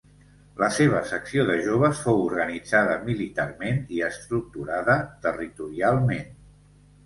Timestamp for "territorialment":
5.29-6.37